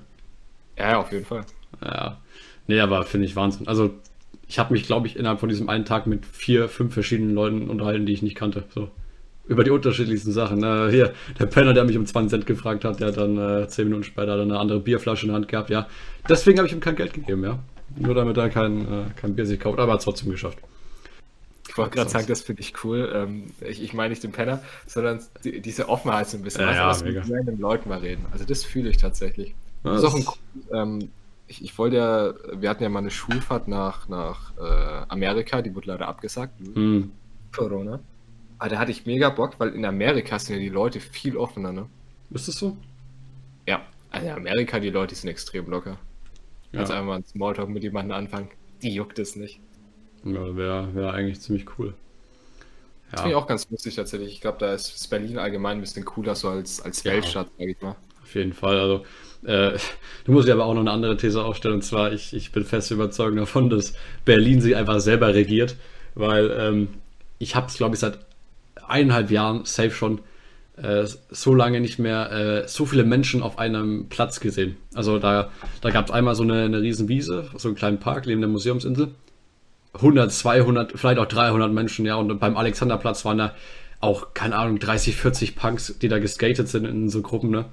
[0.77, 1.43] Ja, ja, auf jeden Fall.
[1.85, 2.19] Ja.
[2.67, 3.69] Nee, aber finde ich Wahnsinn.
[3.69, 3.95] Also,
[4.47, 7.69] ich habe mich, glaube ich, innerhalb von diesem einen Tag mit vier, fünf verschiedenen Leuten
[7.69, 8.65] unterhalten, die ich nicht kannte.
[8.75, 8.91] So.
[9.47, 10.63] Über die unterschiedlichsten Sachen.
[10.63, 13.69] Äh, hier, der Penner, der mich um 20 Cent gefragt hat, der hat dann äh,
[13.69, 15.71] zehn Minuten später dann eine andere Bierflasche in der Hand gehabt.
[15.71, 15.87] Ja,
[16.29, 17.59] deswegen habe ich ihm kein Geld gegeben, ja.
[17.97, 20.59] Nur damit er kein, äh, kein Bier sich kauft, aber hat es trotzdem geschafft.
[21.79, 23.11] Ich wollte gerade sagen, das finde ich cool.
[23.15, 26.63] Ähm, ich, ich meine nicht den Penner, sondern die, diese Offenheit so ein bisschen.
[26.63, 27.21] Ja, ja, also, mega.
[27.21, 28.27] mit random Leuten mal reden.
[28.33, 29.55] Also das fühle ich tatsächlich.
[29.85, 31.11] Ja, das ist auch das- ein, ähm,
[31.47, 35.75] ich, ich wollte ja, wir hatten ja mal eine Schulfahrt nach, nach äh, Amerika, die
[35.75, 36.53] wurde leider abgesagt.
[36.75, 37.11] Hm.
[37.53, 38.01] Corona.
[38.59, 41.73] Aber da hatte ich mega Bock, weil in Amerika sind ja die Leute viel offener,
[41.73, 41.87] ne?
[42.31, 42.77] Ist das so?
[43.67, 43.83] Ja.
[44.11, 45.97] Also in Amerika, die Leute sind extrem locker.
[46.73, 48.49] Ja, einfach mal einen Smalltalk mit jemandem anfangen.
[48.83, 49.61] Die juckt es nicht.
[50.25, 51.95] Ja wäre wär eigentlich ziemlich cool.
[53.13, 54.33] Das finde ich Ja, auch ganz lustig tatsächlich.
[54.33, 57.13] Ich glaube, da ist Berlin allgemein ein bisschen cooler so als, als Ja.
[57.13, 57.97] Weltstadt, sag ich mal.
[58.23, 58.79] auf jeden Fall.
[58.81, 59.05] Also,
[59.45, 59.79] äh,
[60.25, 62.65] du musst ja aber auch noch eine andere These aufstellen, und zwar, ich, ich bin
[62.65, 65.77] fest überzeugt davon, dass Berlin sich einfach selber regiert,
[66.15, 66.89] weil ähm,
[67.39, 68.19] ich habe es, glaube ich, seit
[68.89, 70.21] eineinhalb Jahren, safe schon,
[70.77, 72.33] äh, so lange nicht mehr
[72.65, 74.77] äh, so viele Menschen auf einem Platz gesehen.
[74.95, 75.53] Also da,
[75.83, 78.51] da gab es einmal so eine, eine riesen Wiese, so einen kleinen Park neben der
[78.51, 79.11] Museumsinsel.
[79.99, 83.55] 100, 200, vielleicht auch 300 Menschen, ja, und beim Alexanderplatz waren da
[84.01, 87.67] auch, keine Ahnung, 30, 40 Punks, die da geskatet sind in so Gruppen, ne?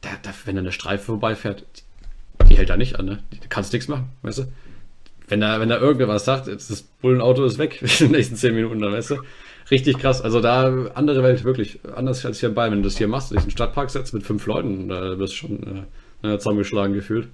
[0.00, 3.18] Da, da, wenn da eine Streife vorbeifährt, die, die hält da nicht an, ne?
[3.30, 4.42] Du kannst nichts machen, weißt du?
[5.28, 8.54] Wenn da, wenn da irgendwer was sagt, das Bullenauto ist weg in den nächsten 10
[8.54, 9.16] Minuten, dann weißt du?
[9.70, 10.22] Richtig krass.
[10.22, 11.80] Also da andere Welt, wirklich.
[11.94, 12.72] Anders als hier in Bayern.
[12.72, 15.34] Wenn du das hier machst, dich in den Stadtpark setzt mit fünf Leuten, da wirst
[15.34, 15.86] du schon
[16.22, 17.28] äh, äh, zusammengeschlagen gefühlt.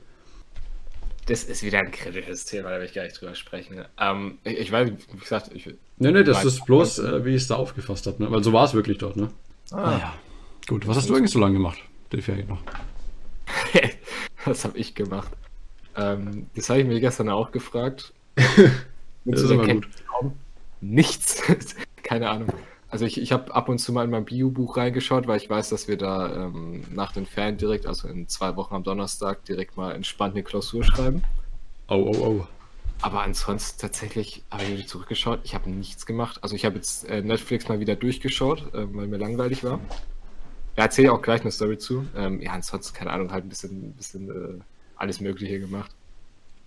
[1.26, 3.84] Das ist wieder ein kritisches Thema, da will ich gar nicht drüber sprechen.
[3.98, 5.66] Ähm, ich, ich weiß, wie gesagt, ich.
[5.98, 8.30] Nee, nee, das ist bloß, äh, wie ich es da aufgefasst habe, ne?
[8.30, 9.30] Weil so war es wirklich dort, ne?
[9.70, 10.14] Ah, ja.
[10.66, 11.78] Gut, was hast du eigentlich so lange gemacht?
[12.12, 12.62] Die Ferien noch.
[14.44, 15.30] Was habe ich gemacht?
[15.96, 18.12] Ähm, das habe ich mir gestern auch gefragt.
[19.26, 19.88] Das ist immer gut.
[20.82, 21.42] Nichts.
[22.02, 22.52] Keine Ahnung.
[22.94, 25.68] Also ich, ich habe ab und zu mal in mein Bio-Buch reingeschaut, weil ich weiß,
[25.70, 29.76] dass wir da ähm, nach den Ferien direkt, also in zwei Wochen am Donnerstag, direkt
[29.76, 31.24] mal entspannt eine Klausur schreiben.
[31.88, 32.46] Oh, oh, oh.
[33.02, 35.40] Aber ansonsten tatsächlich habe ich wieder zurückgeschaut.
[35.42, 36.38] Ich habe nichts gemacht.
[36.42, 39.80] Also ich habe jetzt äh, Netflix mal wieder durchgeschaut, äh, weil mir langweilig war.
[40.76, 42.06] Ja, erzähle auch gleich eine Story zu.
[42.14, 44.62] Ähm, ja, ansonsten, keine Ahnung, halt ein bisschen, bisschen äh,
[44.94, 45.90] alles Mögliche gemacht.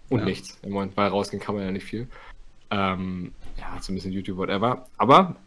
[0.09, 0.25] Und Ja.
[0.25, 0.57] nichts.
[0.61, 2.09] Im Moment, weil rausgehen kann man ja nicht viel.
[2.69, 4.87] Ähm, ja, so ein bisschen YouTube, whatever.
[4.97, 5.37] Aber,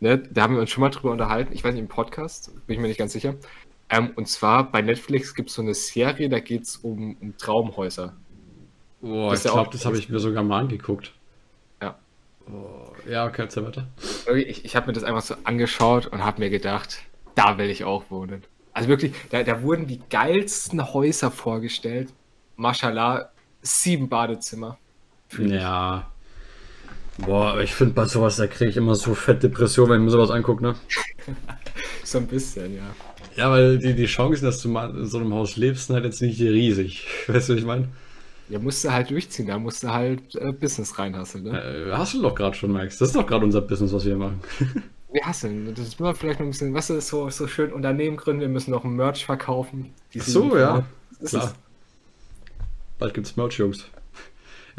[0.00, 1.52] ne, da haben wir uns schon mal drüber unterhalten.
[1.52, 3.34] Ich weiß nicht, im Podcast, bin ich mir nicht ganz sicher.
[3.90, 7.36] Ähm, und zwar bei Netflix gibt es so eine Serie, da geht es um, um
[7.36, 8.16] Traumhäuser.
[9.00, 11.14] Boah, Das ich glaube, das habe ich mir sogar mal angeguckt.
[11.80, 11.98] Ja.
[12.50, 13.88] Oh, ja, okay, erzähl weiter.
[14.34, 17.02] Ich, ich habe mir das einfach so angeschaut und habe mir gedacht,
[17.34, 18.42] da will ich auch wohnen.
[18.72, 22.12] Also wirklich, da, da wurden die geilsten Häuser vorgestellt.
[22.56, 23.30] Mashallah,
[23.62, 24.78] sieben Badezimmer.
[25.38, 26.10] Ja.
[27.18, 30.10] Boah, ich finde bei sowas, da kriege ich immer so fett Depression, wenn ich mir
[30.10, 30.74] sowas angucke, ne?
[32.04, 32.94] So ein bisschen, ja.
[33.36, 36.06] Ja, weil die, die Chancen, dass du mal in so einem Haus lebst, sind halt
[36.06, 37.06] jetzt nicht riesig.
[37.28, 37.88] Weißt du, was ich meine?
[38.48, 41.62] Ja, musst du halt durchziehen, da musst du halt äh, Business reinhasseln, ne?
[41.62, 42.96] Äh, hast du doch gerade schon, Max.
[42.98, 44.40] Das ist doch gerade unser Business, was wir hier machen.
[45.10, 45.74] Wir hasseln.
[45.74, 48.48] Das ist nur vielleicht noch ein bisschen, was ist so, so schön Unternehmen gründen, wir
[48.48, 49.94] müssen noch ein Merch verkaufen.
[50.14, 50.84] Ach so, ja.
[51.24, 51.44] Klar.
[51.44, 51.54] ist,
[52.98, 53.86] Bald gibt's Merch, Jungs.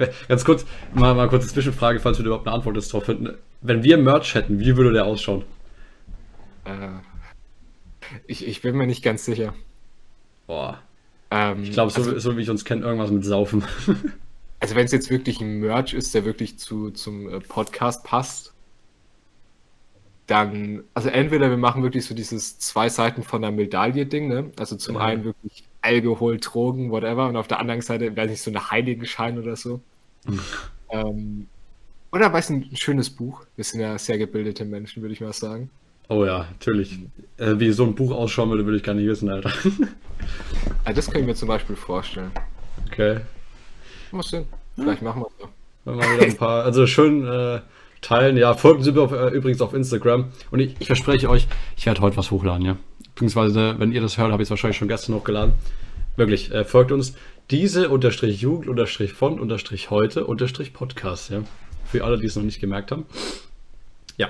[0.27, 3.37] Ganz kurz, mal, mal kurz eine Zwischenfrage, falls wir überhaupt eine Antwort jetzt drauf finden.
[3.61, 5.43] Wenn wir Merch hätten, wie würde der ausschauen?
[6.65, 7.01] äh,
[8.27, 9.53] ich, ich bin mir nicht ganz sicher.
[10.47, 10.83] Boah.
[11.31, 13.63] Ähm, Ich glaube, so, also, so wie ich uns kenne, irgendwas mit Saufen.
[14.61, 18.55] Also wenn es jetzt wirklich ein Merch ist, der wirklich zu, zum äh, Podcast passt,
[20.27, 24.51] dann, also entweder wir machen wirklich so dieses zwei Seiten von der Medaille-Ding, ne?
[24.57, 24.99] Also zum Ja.
[24.99, 29.39] einen wirklich Alkohol, Drogen, whatever, und auf der anderen Seite wäre nicht so eine Heiligenschein
[29.39, 29.81] oder so.
[30.89, 31.47] ähm,
[32.11, 33.45] oder weiß ein, ein schönes Buch.
[33.55, 35.69] Wir sind ja sehr gebildete Menschen, würde ich mal sagen.
[36.09, 36.99] Oh ja, natürlich.
[37.37, 39.51] Äh, wie so ein Buch ausschauen würde, würde ich gar nicht wissen, Alter.
[40.83, 42.31] Also das können wir zum Beispiel vorstellen.
[42.87, 43.21] Okay.
[44.11, 44.45] Mal sehen.
[44.75, 45.49] Vielleicht machen wir es so.
[45.85, 47.61] Dann mal wieder ein paar, also schön äh,
[48.01, 48.35] teilen.
[48.35, 50.31] Ja, folgen Sie mir auf, äh, übrigens auf Instagram.
[50.51, 52.77] Und ich, ich verspreche euch, ich werde heute was hochladen, ja.
[53.19, 55.51] Beziehungsweise, wenn ihr das hört, habe ich es wahrscheinlich schon gestern hochgeladen.
[56.15, 57.15] Wirklich, äh, folgt uns.
[57.51, 61.43] Diese unterstrich Jugend unterstrich von unterstrich heute unterstrich Podcast, ja.
[61.83, 63.05] Für alle, die es noch nicht gemerkt haben.
[64.15, 64.29] Ja,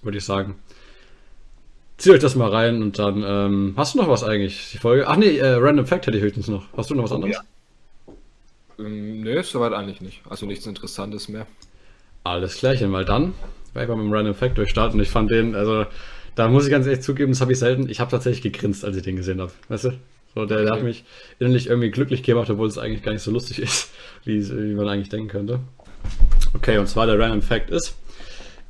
[0.00, 0.54] würde ich sagen.
[1.98, 4.70] Zieht euch das mal rein und dann, ähm, hast du noch was eigentlich?
[4.72, 5.06] Die Folge?
[5.06, 6.64] Ach nee, äh, Random Fact hätte ich höchstens noch.
[6.74, 7.36] Hast du noch was anderes?
[7.36, 8.14] ja.
[8.78, 10.22] Ähm, nee, soweit eigentlich nicht.
[10.26, 11.46] Also nichts Interessantes mehr.
[12.24, 13.34] Alles klärchen, weil dann
[13.74, 14.98] werde ich mal mit dem Random Fact durchstarten.
[15.00, 15.84] Ich fand den, also
[16.34, 17.88] da muss ich ganz ehrlich zugeben, das habe ich selten.
[17.88, 19.52] Ich habe tatsächlich gegrinst, als ich den gesehen habe.
[19.68, 19.92] Weißt du?
[20.34, 21.04] So, der, der hat mich
[21.38, 23.90] innerlich irgendwie glücklich gemacht, obwohl es eigentlich gar nicht so lustig ist,
[24.24, 25.60] wie, wie man eigentlich denken könnte.
[26.54, 27.96] Okay, und zwar der Random Fact ist,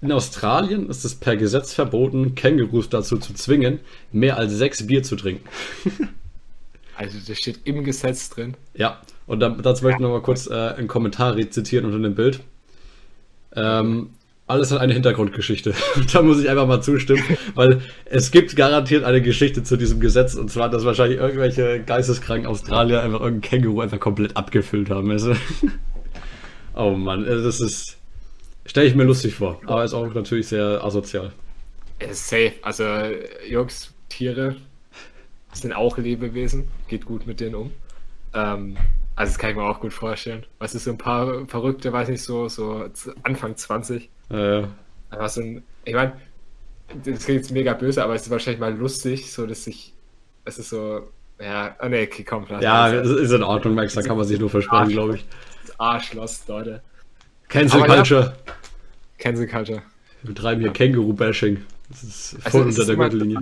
[0.00, 3.78] in Australien ist es per Gesetz verboten, Kängurus dazu zu zwingen,
[4.10, 5.48] mehr als sechs Bier zu trinken.
[6.94, 8.54] Also das steht im Gesetz drin.
[8.74, 12.14] Ja, Und dann, dazu möchte ich noch mal kurz äh, einen Kommentar rezitieren unter dem
[12.14, 12.40] Bild.
[13.56, 14.10] Ähm,
[14.52, 15.74] alles hat eine Hintergrundgeschichte.
[16.12, 17.22] da muss ich einfach mal zustimmen,
[17.54, 22.46] weil es gibt garantiert eine Geschichte zu diesem Gesetz und zwar, dass wahrscheinlich irgendwelche geisteskranken
[22.46, 25.10] Australier einfach irgendein Känguru einfach komplett abgefüllt haben.
[25.10, 25.34] Also,
[26.74, 27.98] oh Mann, also das ist.
[28.64, 31.32] Stelle ich mir lustig vor, aber ist auch natürlich sehr asozial.
[31.98, 32.52] Ist safe.
[32.62, 32.84] Also,
[33.48, 34.54] Jungs, Tiere
[35.52, 36.68] sind auch Lebewesen.
[36.86, 37.72] Geht gut mit denen um.
[38.34, 38.76] Ähm,
[39.16, 40.46] also, das kann ich mir auch gut vorstellen.
[40.58, 42.88] Was ist so ein paar Verrückte, weiß nicht, so, so
[43.24, 44.08] Anfang 20.
[44.32, 44.64] Äh,
[45.10, 46.12] Aber so ein, ich meine,
[47.04, 49.92] das klingt jetzt mega böse, aber es ist wahrscheinlich mal lustig, so dass ich,
[50.44, 51.08] es ist so,
[51.40, 53.08] ja, oh nee, okay, komm, lass ja, das.
[53.08, 55.24] es ist in Ordnung, Max, da kann man sich nur versprechen, glaube ich.
[55.78, 56.82] Arschloss, Leute.
[57.48, 57.96] Cancel Aber ja.
[57.96, 58.36] Culture.
[59.18, 59.82] Cancel Culture.
[60.22, 61.64] Wir betreiben hier Känguru-Bashing.
[61.90, 63.38] Das ist Also, voll es unter ist der Gürtellinie.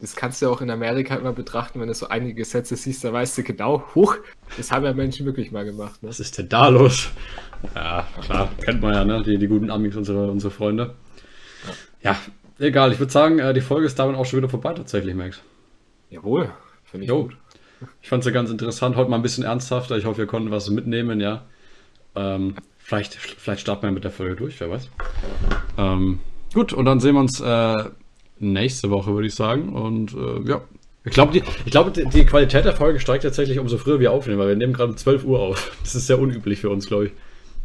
[0.00, 3.12] Das kannst du auch in Amerika immer betrachten, wenn du so einige Gesetze siehst, da
[3.12, 4.16] weißt du genau, huch,
[4.56, 6.02] das haben ja Menschen wirklich mal gemacht.
[6.02, 6.08] Ne?
[6.08, 7.10] Was ist denn da los?
[7.74, 9.22] Ja, klar, kennt man ja, ne?
[9.22, 10.94] Die, die guten Amis, unsere, unsere Freunde.
[12.02, 12.16] Ja,
[12.58, 12.92] egal.
[12.92, 15.40] Ich würde sagen, äh, die Folge ist damit auch schon wieder vorbei, tatsächlich, Max.
[16.10, 16.50] Jawohl,
[16.84, 17.24] finde ich Jo.
[17.24, 17.36] gut.
[18.00, 18.96] Ich fand es ja ganz interessant.
[18.96, 19.96] Heute mal ein bisschen ernsthafter.
[19.96, 21.44] Ich hoffe, wir konnten was mitnehmen, ja.
[22.14, 24.88] Ähm, vielleicht, vielleicht starten wir mit der Folge durch, wer weiß.
[25.78, 26.20] Ähm,
[26.54, 27.84] gut, und dann sehen wir uns äh,
[28.38, 29.70] nächste Woche, würde ich sagen.
[29.70, 30.60] Und äh, ja.
[31.04, 34.12] Ich glaube, die, ich glaube, die, die Qualität der Folge steigt tatsächlich, umso früher wir
[34.12, 35.76] aufnehmen, weil wir nehmen gerade um 12 Uhr auf.
[35.82, 37.12] Das ist sehr unüblich für uns, glaube ich.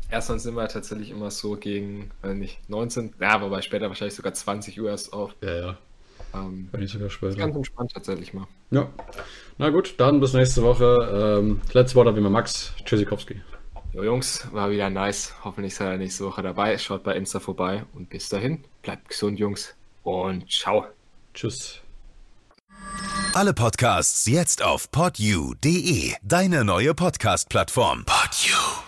[0.10, 4.34] Erstmal sind wir tatsächlich immer so gegen, weiß nicht, 19, ja, wobei später wahrscheinlich sogar
[4.34, 5.36] 20 Uhr erst auf.
[5.42, 5.78] Ja, ja.
[6.34, 7.36] Ähm, Wenn nicht sogar später.
[7.36, 8.48] ganz entspannt tatsächlich mal.
[8.72, 8.90] Ja.
[9.58, 11.40] Na gut, dann bis nächste Woche.
[11.40, 13.42] Ähm, letztes Wort wie immer Max Tschüssikowski.
[13.94, 15.34] Jo Jungs, war wieder nice.
[15.44, 16.78] Hoffentlich seid ihr nächste Woche dabei.
[16.78, 19.74] Schaut bei Insta vorbei und bis dahin, bleibt gesund, Jungs.
[20.04, 20.86] Und ciao.
[21.34, 21.82] Tschüss.
[23.34, 28.06] Alle Podcasts jetzt auf podyou.de, deine neue Podcast-Plattform.
[28.06, 28.87] Podyou.